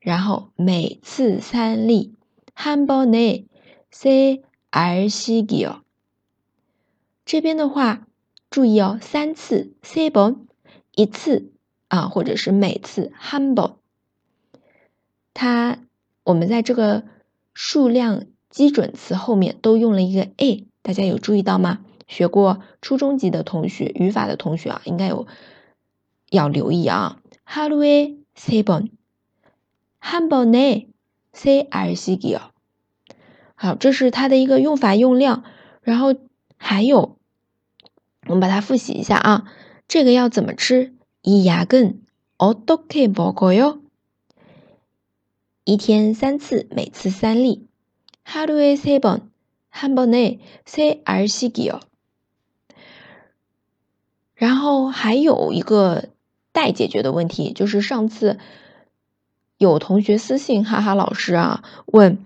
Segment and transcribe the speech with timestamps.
[0.00, 2.14] 然后每次三粒，
[2.54, 4.40] 한번에세
[4.70, 5.82] 알씩이 요。
[7.24, 8.06] 这边的话，
[8.50, 10.46] 注意哦，三次세 번，
[10.94, 11.52] 一次
[11.88, 13.76] 啊，或者是每次한 번。
[15.34, 15.78] 它
[16.24, 17.04] 我们在这个
[17.52, 21.80] 数量基准词后面都用了一个 a，大家有注意到吗？
[22.06, 25.26] 学过初中级的同学，语法的同学啊，应该有
[26.30, 27.20] 要留意啊。
[27.44, 28.90] 하루에세 번，
[30.00, 32.52] 한번에세알씩이 요。
[33.60, 35.44] 好，这是它的一个用法用量，
[35.80, 36.14] 然后
[36.56, 37.16] 还有，
[38.26, 39.50] 我们把它复习一下啊。
[39.88, 40.92] 这个要怎么吃？
[41.22, 43.80] 이약은어떻게먹어 요？
[45.64, 47.66] 一天三次，每次三粒。
[48.24, 49.22] 하루에세 번，
[49.72, 51.80] 한번에세알씩이 요。
[54.34, 56.10] 然后还有一个
[56.52, 58.38] 待解决的问题，就是上次
[59.56, 62.18] 有同学私信哈哈老师啊，问。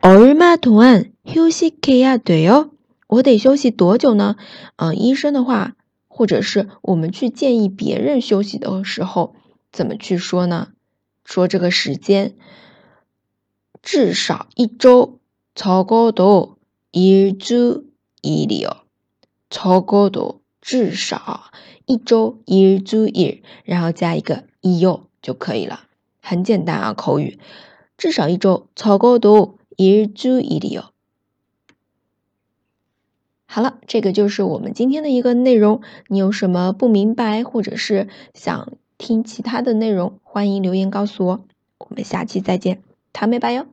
[0.00, 2.70] 얼마동안휴식해야돼 요？
[3.06, 4.36] 我得休息多久呢？
[4.76, 5.76] 嗯，医生的话，
[6.08, 9.34] 或者是我们去建议别人休息的时候，
[9.72, 10.72] 怎么去说呢？
[11.24, 12.34] 说这个时间
[13.82, 15.20] 至少一周，
[15.54, 16.58] 超过多
[16.90, 17.84] 一周
[18.20, 18.82] 一里哦，
[19.48, 21.50] 超过多至少
[21.86, 25.84] 一周一周一，然后加一个一哟就可以了，
[26.20, 27.38] 很简单啊，口语，
[27.96, 29.56] 至少一周，超过多。
[29.79, 30.91] 一注意力哦。
[33.45, 35.81] 好了，这个就是我们今天的一个内容。
[36.09, 41.45] 你有什么不明白，或者是想听其他的内容，欢迎留言告诉我。
[41.77, 43.67] 我们下期再见，糖美白哟。